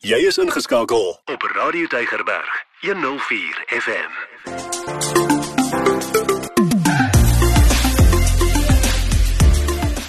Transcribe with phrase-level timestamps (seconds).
[0.00, 4.10] Jy is ingeskakel op Radio Tygerberg 104 FM.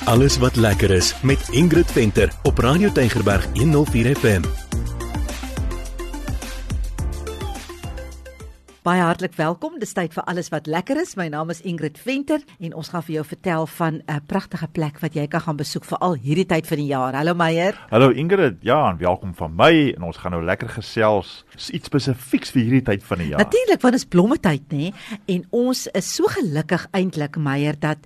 [0.05, 4.70] Alles wat lekker is met Ingrid Venter op Radio Tygerberg 104 FM.
[8.81, 9.75] Baie hartlik welkom.
[9.77, 11.11] Dis tyd vir alles wat lekker is.
[11.13, 14.97] My naam is Ingrid Venter en ons gaan vir jou vertel van 'n pragtige plek
[15.01, 17.13] wat jy kan gaan besoek vir al hierdie tyd van die jaar.
[17.13, 17.77] Hallo Meyer.
[17.91, 18.57] Hallo Ingrid.
[18.61, 22.81] Ja, en welkom van my en ons gaan nou lekker gesels iets spesifieks vir hierdie
[22.81, 23.37] tyd van die jaar.
[23.37, 24.93] Natuurlik, want dit is blommetyd, nê?
[25.27, 27.97] En ons is so gelukkig eintlik Meyer dat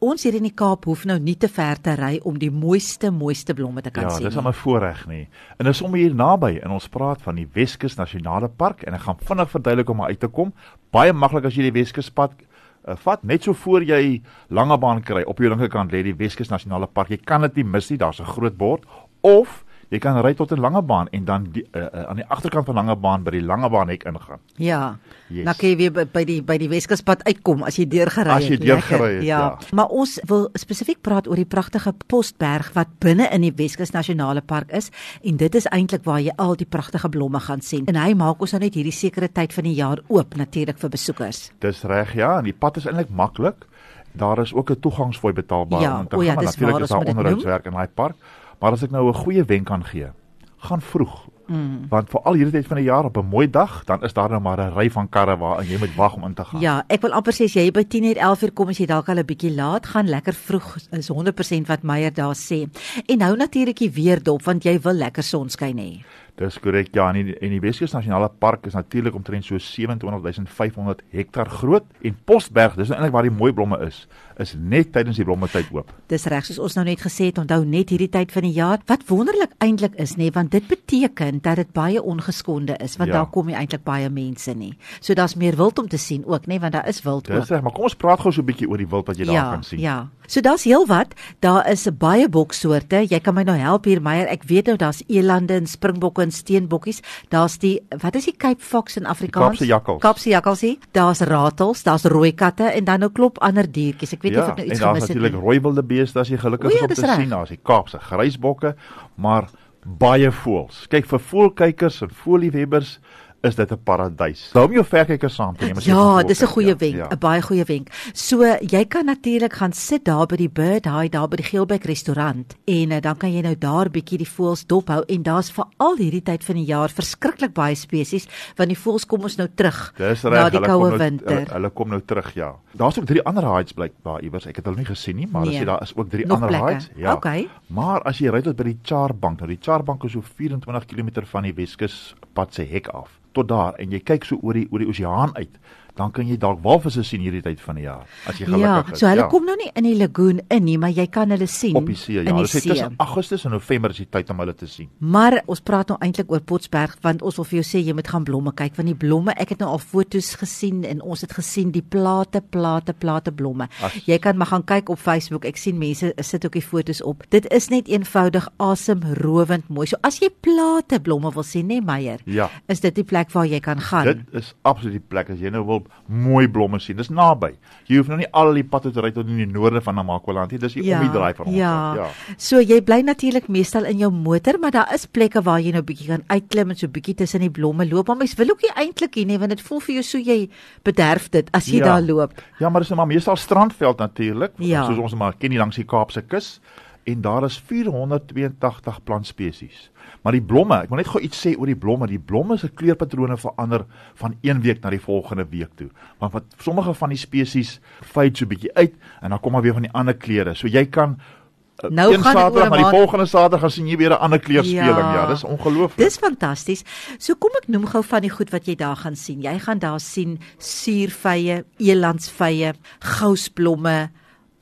[0.00, 3.10] ons hier in die Kaap hoef nou nie te ver te ry om die mooiste
[3.10, 4.22] mooiste blomme te kan ja, sien.
[4.22, 5.28] Ja, dis 'n voorreg nie.
[5.58, 9.00] En dis om hier naby en ons praat van die Weskus Nasionale Park en ek
[9.00, 10.52] gaan vinnig verduidelik om uit te kom.
[10.94, 14.22] Baie maklik as jy die Weskuspad uh, vat net so voor jy
[14.54, 17.12] Langebaan kry op jou linkerkant lê die Weskus Nasionale Park.
[17.12, 18.00] Jy kan dit nie mis nie.
[18.00, 18.84] Daar's 'n groot bord
[19.22, 22.66] of jy kan ry tot 'n Langebaan en dan die, uh, uh, aan die agterkant
[22.66, 24.38] van Langebaan by die Langebaan hek ingaan.
[24.56, 24.98] Ja.
[25.28, 25.44] Yes.
[25.44, 28.42] Nou kan jy weer by, by die by die Weskaspad uitkom as jy deurgery het.
[28.42, 29.24] As jy deurgery het.
[29.24, 29.38] Ja.
[29.38, 29.58] ja.
[29.72, 34.42] Maar ons wil spesifiek praat oor die pragtige Postberg wat binne in die Weskus Nasionale
[34.42, 34.90] Park is
[35.22, 37.86] en dit is eintlik waar jy al die pragtige blomme gaan sien.
[37.86, 40.90] En hy maak ons nou net hierdie sekere tyd van die jaar oop natuurlik vir
[40.90, 41.50] besoekers.
[41.58, 43.66] Dis reg ja, en die pad is eintlik maklik.
[44.14, 46.24] Daar is ook 'n toegangsfooi betaalbaar ja, om te gaan.
[46.24, 48.16] Ja, natuurlik is daar onderhoudswerk in daai park.
[48.60, 50.10] Maar as ek nou 'n goeie wenk kan gee,
[50.56, 51.28] gaan vroeg.
[51.46, 51.86] Mm.
[51.92, 54.30] Want vir al hierdie tyd van die jaar op 'n mooi dag, dan is daar
[54.30, 56.60] nou maar 'n ry van karre waar jy moet wag om in te gaan.
[56.60, 59.18] Ja, ek wil amper sê as jy by 10:00 11:00 kom as jy dalk al
[59.18, 62.68] 'n bietjie laat gaan, lekker vroeg is 100% wat Meyer daar sê.
[63.06, 66.04] En nou natuurlik die weer dop want jy wil lekker sonskyn hê.
[66.34, 66.88] Dis korrek.
[66.96, 72.16] Ja, en die, die Weskus Nasionale Park is natuurlik omtrent so 27500 hektaar groot en
[72.26, 74.00] Postberg, dis nou eintlik waar die mooi blomme is,
[74.42, 75.92] is net tydens die blommetyd oop.
[76.10, 78.82] Dis reg soos ons nou net gesê het, onthou net hierdie tyd van die jaar.
[78.90, 83.20] Wat wonderlik eintlik is, nê, want dit beteken dat dit baie ongeskonde is, want ja.
[83.20, 84.72] daar kom nie eintlik baie mense nie.
[84.98, 87.44] So daar's meer wild om te sien ook, nê, want daar is wild ook.
[87.44, 89.30] Dis reg, maar kom ons praat gou so 'n bietjie oor die wild wat jy
[89.30, 89.78] ja, daar kan sien.
[89.78, 90.10] Ja.
[90.26, 91.14] So daar's heelwat.
[91.44, 93.04] Daar is baie boksoorte.
[93.08, 94.26] Jy kan my nou help hier, Meyer.
[94.26, 97.02] Ek weet nou daar's elande en springbokke en steenbokkies.
[97.32, 99.54] Daar's die wat is die Cape Fox in Afrikaans?
[99.54, 100.00] Kaapse jakkals.
[100.02, 100.78] Kaapse jakkalsie.
[100.96, 104.16] Daar's ratels, daar's rooi katte en dan nou klop ander diertjies.
[104.16, 105.16] Ek weet nie ja, of ek nou iets gemis het nie.
[105.16, 107.20] Ja, natuurlik rooi wilde beeste as jy gelukkig is om te recht.
[107.20, 107.34] sien.
[107.34, 108.74] Daar's die Kaapse grysbokke,
[109.14, 109.50] maar
[109.84, 110.86] baie voëls.
[110.92, 112.98] Kyk vir voëlkykers en voëlliefhebbers
[113.44, 114.50] is dit 'n paradys.
[114.52, 116.94] Hou om jou verkykers saam te neem as jy Ja, dis 'n goeie ja, wenk,
[116.94, 117.88] 'n ja, baie goeie wenk.
[118.12, 121.84] So jy kan natuurlik gaan sit daar by die Bird High daar by die Geelbek
[121.84, 125.64] restaurant en uh, dan kan jy nou daar bietjie die voëls dophou en daar's vir
[125.76, 128.26] al hierdie tyd van die jaar verskriklik baie spesies
[128.56, 129.92] want die voëls kom ons nou terug.
[129.96, 132.54] Dis reg, hulle kom nou hulle, hulle kom nou terug, ja.
[132.72, 134.46] Daar's ook drie ander hides blykbaar iewers.
[134.46, 135.54] Ek het hulle nie gesien nie, maar nee.
[135.54, 136.72] as jy daar is ook drie Nog ander plekke.
[136.72, 137.14] hides, ja.
[137.14, 137.48] Okay.
[137.66, 141.26] Maar as jy ry tot by die Charbank, nou die Charbank is so 24 km
[141.30, 144.66] van die Weskus pad se hek af tot daar en jy kyk so oor die
[144.70, 145.58] oor die oseaan uit
[145.94, 148.78] dan kan jy dalk walvisse sien hierdie tyd van die jaar as jy gelukkig ja,
[148.82, 148.88] is.
[148.90, 149.28] Ja, so hulle ja.
[149.30, 151.98] kom nou nie in die lagoon in nie, maar jy kan hulle sien op die
[151.98, 152.18] see.
[152.18, 154.88] Ja, hulle sê tussen Augustus en November is die tyd om hulle te sien.
[154.98, 158.10] Maar ons praat nou eintlik oor Potsberg want ons wil vir jou sê jy moet
[158.10, 161.36] gaan blomme kyk want die blomme, ek het nou al foto's gesien en ons het
[161.36, 163.70] gesien die plate, plate, plate blomme.
[163.84, 165.46] As, jy kan maar gaan kyk op Facebook.
[165.46, 167.22] Ek sien mense sit ook die foto's op.
[167.30, 169.86] Dit is net eenvoudig asemrowend mooi.
[169.90, 172.50] So as jy plate blomme wil sien, nê Meyer, ja.
[172.72, 174.10] is dit die plek waar jy kan gaan.
[174.10, 176.96] Dit is absoluut die plek as jy nou wil mooi blomme sien.
[176.96, 177.54] Dis naby.
[177.88, 180.54] Jy hoef nou nie al die pad te ry tot in die noorde van Namakwaland
[180.54, 180.60] nie.
[180.62, 181.56] Dis die ja, om die draai van ons.
[181.56, 181.74] Ja.
[181.98, 182.08] ja.
[182.36, 185.84] So jy bly natuurlik meestal in jou motor, maar daar is plekke waar jy nou
[185.86, 188.08] bietjie kan uitklim en so bietjie tussen die blomme loop.
[188.10, 190.38] Maar mens wil ook nie eintlik hier nie want dit voel vir jou so jy
[190.86, 191.92] bederf dit as jy ja.
[191.92, 192.40] daar loop.
[192.60, 194.86] Ja, maar dis nou maar meestal strandveld natuurlik, ja.
[194.88, 196.58] soos ons maar ken hier langs die Kaapse kus
[197.04, 199.90] en daar is 482 plantspesies.
[200.22, 202.08] Maar die blomme, ek wil net gou iets sê oor die blomme.
[202.08, 203.84] Die blomme se kleurpatrone verander
[204.20, 205.90] van een week na die volgende week toe.
[206.22, 209.76] Want wat sommige van die spesies fade so bietjie uit en dan kom maar weer
[209.76, 210.54] van die ander kleure.
[210.56, 214.16] So jy kan uh, Nou gaan Saterdag na die volgende Saterdag gaan sien jy weer
[214.16, 215.12] 'n ander kleurspeling.
[215.12, 216.00] Ja, ja dis ongelooflik.
[216.00, 216.84] Dis fantasties.
[217.18, 219.42] So kom ek noem gou van die goed wat jy daar gaan sien.
[219.42, 224.10] Jy gaan daar sien suurvye, elandsvye, gousblomme,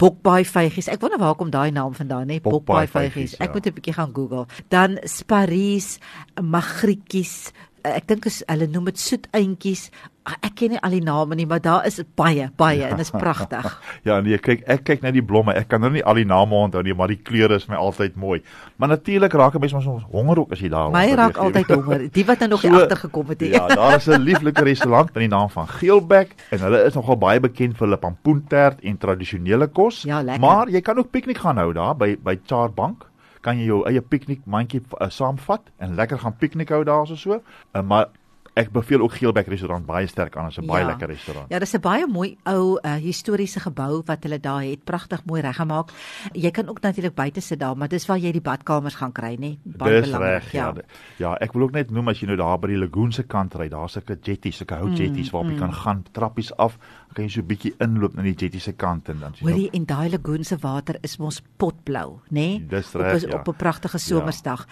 [0.03, 0.89] Bokbaai vygies.
[0.91, 2.41] Ek wonder waar kom daai naam vandaan, hè?
[2.43, 3.37] Bokbaai vygies.
[3.39, 3.53] Ek ja.
[3.55, 4.47] moet 'n bietjie gaan Google.
[4.69, 5.99] Dan sparies,
[6.41, 7.53] magrietjies.
[7.83, 9.91] Ek dink is hulle noem dit soet eentjies.
[10.23, 12.89] Ah, ek ken nie al die name nie, maar daar is baie, baie ja.
[12.93, 13.67] en dit is pragtig.
[14.07, 15.55] ja, nee, kyk, ek kyk net die blomme.
[15.59, 18.15] Ek kan nou nie al die name onthou nie, maar die kleure is my altyd
[18.15, 18.39] mooi.
[18.79, 20.95] Maar natuurlik raak 'n mens mos honger ook as jy daar is.
[20.95, 22.07] My raak altyd honger.
[22.19, 23.53] Die wat nou nog so, agtergekom het hier.
[23.53, 27.19] ja, daar is 'n lieflike restaurant met die naam van Geelbek en hulle is nogal
[27.19, 30.03] baie bekend vir hulle pampoentert en tradisionele kos.
[30.03, 33.11] Ja, maar jy kan ook piknik gaan hou daar by by Charbank
[33.43, 37.41] kan jy jou eie piknikmandjie uh, saamvat en lekker gaan piknik hou daar so so.
[37.75, 38.07] Uh, maar
[38.55, 40.89] ek beveel ook Geelbek restaurant baie sterk aan as 'n baie Ja.
[40.89, 41.47] lekker restaurant.
[41.49, 45.41] Ja, dis 'n baie mooi ou uh, historiese gebou wat hulle daar het, pragtig mooi
[45.41, 45.91] reggemaak.
[46.33, 49.37] Jy kan ook natuurlik buite sit daar, maar dis waar jy die badkamers gaan kry,
[49.41, 49.59] nê?
[49.65, 50.43] Baie Dis belangrik.
[50.43, 50.73] reg, ja.
[51.19, 53.55] Ja, ek wil ook net noem as jy nou daar by die lagoon se kant
[53.55, 56.79] ry, daar's sulke jetties, sulke hout jetties waarop jy kan gaan, trappies af,
[57.13, 59.49] dan kan jy so 'n bietjie inloop na die jetty se kant en dan sien
[59.49, 62.67] Hoorie en daai lagoon se water is mos potblou, nê?
[62.69, 63.39] Dis Op reg, 'n- ja.
[63.39, 64.67] Op 'n pragtige somersdag.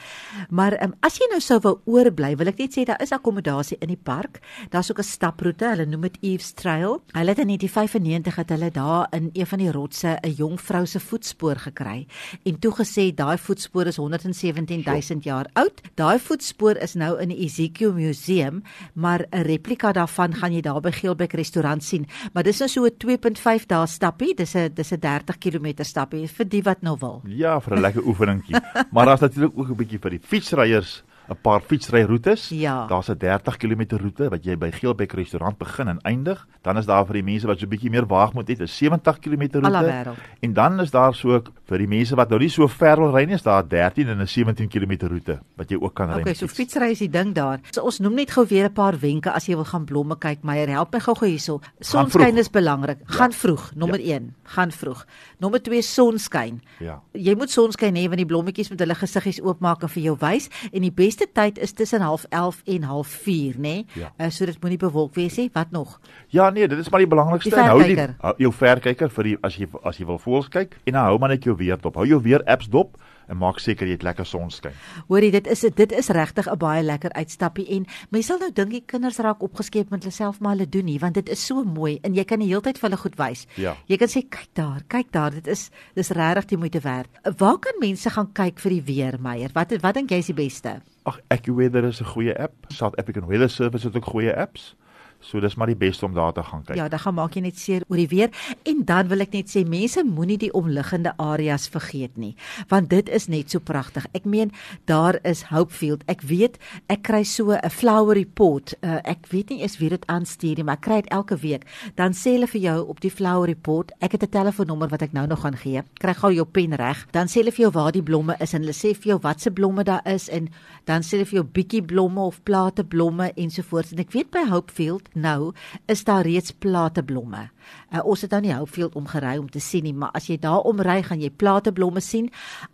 [0.51, 3.77] Maar um, as jy nou sou wou oorbly, wil ek net sê daar is akkommodasie
[3.81, 4.41] in die park.
[4.71, 7.03] Daar's ook 'n staproete, hulle noem dit Eve's Trail.
[7.13, 10.87] Hulle het in 1995 het hulle daar in een van die rotse 'n jong vrou
[10.87, 12.07] se voetspoor gekry
[12.45, 15.81] en toe gesê daai voetspoor is 117000 jaar oud.
[15.95, 18.63] Daai voetspoor is nou in die Ezekiel Museum,
[18.95, 22.07] maar 'n replika daarvan gaan jy daar by Geelbek restaurant sien.
[22.33, 26.29] Maar dis nou so 'n 2.5 dae stappie, dis 'n dis 'n 30 km stappie
[26.29, 27.23] vir die wat nou wil.
[27.27, 28.57] Ja, vir 'n lekker oefeningkie.
[28.93, 32.49] maar daar's natuurlik ook 'n bietjie vir die fietsryers 'n paar fietsryroetes.
[32.49, 32.87] Ja.
[32.87, 36.47] Daar's 'n 30 km roete wat jy by Geelbek restaurant begin en eindig.
[36.63, 39.19] Dan is daar vir die mense wat so 'n bietjie meer waagmoed het, 'n 70
[39.19, 40.15] km roete.
[40.41, 43.25] En dan is daar so vir die mense wat nou nie so ver wil ry
[43.25, 46.21] nie, is daar 13 en 'n 17 km roete wat jy ook kan ry.
[46.21, 46.75] Okay, so fiets.
[46.75, 47.61] fietsry is die ding daar.
[47.71, 50.43] So ons noem net gou weer 'n paar wenke as jy wil gaan blomme kyk,
[50.43, 51.61] Meyer, help my gou-gou hierso.
[51.81, 52.99] Sonskyn is belangrik.
[53.05, 54.35] Gaan vroeg, nommer 1.
[54.43, 55.07] Gaan vroeg.
[55.39, 56.61] Nommer 2 sonskyn.
[56.79, 57.01] Ja.
[57.13, 60.49] Jy moet sonskyn hê want die blommetjies moet hulle gesiggies oopmaak en vir jou wys
[60.73, 63.61] en die beste tyd is tussen 11:30 en 04:30, nê?
[63.61, 63.87] Nee?
[63.93, 64.13] Ja.
[64.19, 65.51] Uh, so dit moenie bewolk wees nie.
[65.53, 66.01] Wat nog?
[66.29, 67.55] Ja nee, dit is maar die belangrikste.
[67.55, 70.77] Die hou die hou jou verkyker vir die as jy as jy wil voels kyk
[70.85, 71.95] en dan hou maar net jou weer dop.
[71.95, 72.97] Hou jou weer apps dop
[73.31, 74.75] en maak seker jy het lekker sonskyn.
[75.09, 78.71] Hoorie, dit is dit is regtig 'n baie lekker uitstappie en mense sal nou dink
[78.71, 81.65] die kinders raak opgeskep met hulle self maar hulle doen nie want dit is so
[81.65, 83.47] mooi en jy kan die hele tyd vir hulle goed wys.
[83.57, 83.77] Ja.
[83.87, 87.09] Jy kan sê kyk daar, kyk daar, dit is dis regtig die moeite werd.
[87.39, 89.51] Waar kan mense gaan kyk vir die weer, Meyer?
[89.55, 90.81] Wat wat dink jy is die beste?
[91.05, 92.55] Ag, AccuWeather is 'n goeie app.
[92.69, 94.75] South African Weather Service het ook goeie apps.
[95.21, 96.77] So dis maar die beste om daar te gaan kyk.
[96.77, 98.31] Ja, dan gaan maak jy net seer oor die weer
[98.65, 102.33] en dan wil ek net sê mense moenie die omliggende areas vergeet nie,
[102.73, 104.07] want dit is net so pragtig.
[104.17, 104.53] Ek meen
[104.89, 106.05] daar is Hopefield.
[106.09, 106.57] Ek weet
[106.89, 108.75] ek kry so 'n flower report.
[108.83, 111.67] Uh, ek weet nie eens wie dit aanstuur nie, maar ek kry dit elke week.
[111.97, 115.13] Dan sê hulle vir jou op die flower report, ek het 'n telefoonnommer wat ek
[115.13, 115.83] nou nog gaan gee.
[116.01, 117.07] Kry gou jou pen reg.
[117.13, 119.51] Dan sê hulle vir jou waar die blomme is en hulle sê vir jou watse
[119.51, 120.49] blomme daar is en
[120.87, 123.93] dan sê hulle vir jou bietjie blomme of plate blomme ensovoorts.
[123.93, 125.53] En ek weet by Hopefield nou
[125.91, 127.49] is daar reeds plate blomme.
[127.93, 130.67] Uh, ons het nou nie Hopefield omgery om te sien nie, maar as jy daar
[130.69, 132.31] omry gaan jy plate blomme sien.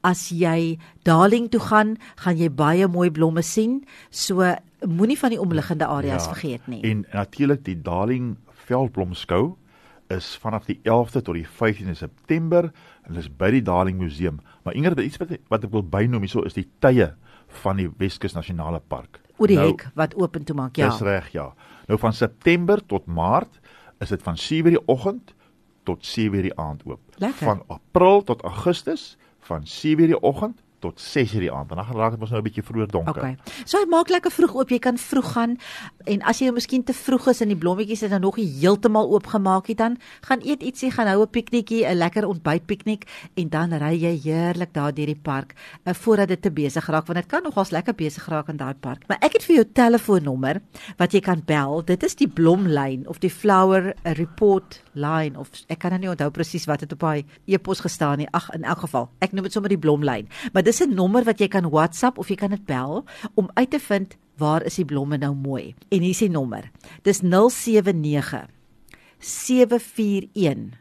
[0.06, 3.84] As jy Darling toe gaan, gaan jy baie mooi blomme sien.
[4.10, 4.54] So
[4.86, 6.82] moenie van die omliggende areas ja, vergeet nie.
[6.84, 8.36] En natuurlik die Darling
[8.66, 9.56] Veldblomskou
[10.12, 12.70] is vanaf die 11de tot die 15de September
[13.06, 14.40] en dis by die Darling Museum.
[14.62, 17.12] Maar Ingrid, iets wat wat ek wil bynoem hierso is die tye
[17.62, 19.20] van die Weskus Nasionale Park.
[19.36, 20.90] Oor die hek wat oop en toe maak, ja.
[20.90, 21.50] Dis reg, ja.
[21.86, 23.60] Nou van September tot Maart
[24.00, 25.34] is dit van 7:00 die oggend
[25.84, 27.00] tot 7:00 die aand oop.
[27.16, 27.46] Lekker.
[27.46, 31.70] Van April tot Augustus van 7:00 die oggend tot 6:00 die aand.
[31.70, 33.22] En dan raak dit mos nou 'n bietjie vroeër donker.
[33.22, 33.36] Okay.
[33.64, 34.70] So hy maak lekker vroeg oop.
[34.70, 35.58] Jy kan vroeg gaan
[36.04, 39.10] en as jy miskien te vroeg is en die blommetjies het dan nog nie heeltemal
[39.10, 43.72] oopgemaak nie, dan gaan eet ietsie, gaan hou 'n piknikkie, 'n lekker ontbytpiknik en dan
[43.72, 45.54] ry jy heerlik daar deur die park
[45.84, 48.74] uh, voordat dit te besig raak want dit kan nogals lekker besig raak in daai
[48.74, 49.08] park.
[49.08, 50.60] Maar ek het vir jou telefoonnommer
[50.96, 51.84] wat jy kan bel.
[51.84, 56.30] Dit is die blomlyn of die flower report line of ek kan nou nie onthou
[56.34, 58.28] presies wat dit op daai e-pos gestaan nie.
[58.32, 60.28] Ag, in elk geval, ek noem dit sommer die blomlyn.
[60.52, 63.70] Maar dis 'n nommer wat jy kan WhatsApp of jy kan dit bel om uit
[63.70, 65.74] te vind waar is die blomme nou mooi.
[65.88, 66.70] En hier is die nommer.
[67.02, 68.48] Dis 079
[69.18, 70.76] 741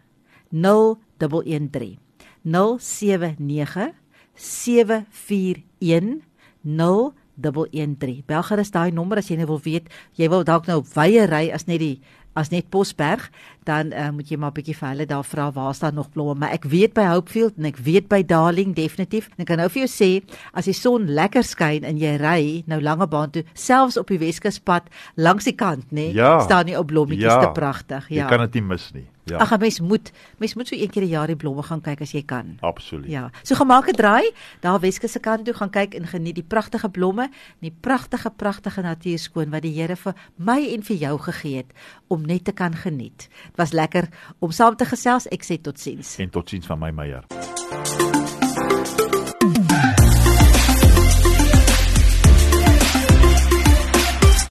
[0.51, 1.97] 0113.
[2.43, 3.93] 079
[4.35, 6.21] 741
[6.63, 8.23] 0113.
[8.25, 11.49] Bel gerus daai nommer as jy nou wil weet, jy wil dalk nou wye ry
[11.55, 12.01] as net die
[12.35, 13.29] as net Posberg,
[13.63, 16.35] dan uh, moet jy maar 'n bietjie vir hulle daar vra waar staan nog blomme,
[16.39, 19.27] maar ek weet by Hopefield en ek weet by Darling definitief.
[19.37, 20.23] En ek kan nou vir jou sê,
[20.53, 24.19] as die son lekker skyn en jy ry nou lange baan toe, selfs op die
[24.19, 24.83] Weskuspad
[25.15, 26.39] langs die kant, nê, Ja.
[26.39, 27.39] staan die ou blommetjies Ja.
[27.45, 28.09] te pragtig.
[28.09, 28.23] Ja.
[28.23, 29.05] Jy kan dit nie mis nie.
[29.25, 29.37] Ja.
[29.37, 32.11] Ag, mens moet mens moet so een keer 'n jaar die blomme gaan kyk as
[32.11, 32.57] jy kan.
[32.61, 33.09] absoluut.
[33.09, 36.43] Ja, so gemaak 'n draai, daar Weskus se kant toe gaan kyk en geniet die
[36.43, 41.19] pragtige blomme, en die pragtige pragtige natuurskoon wat die Here vir my en vir jou
[41.19, 41.73] gegee het
[42.07, 43.27] om net te kan geniet.
[43.45, 44.07] Dit was lekker
[44.39, 45.27] om saam te gesels.
[45.27, 46.17] Ek sê totsiens.
[46.19, 47.23] En totsiens van my Meyer.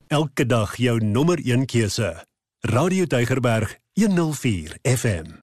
[0.08, 2.24] Elke dag jou nommer 1 keuse.
[2.60, 5.38] Radio Deugerberg 104 FM.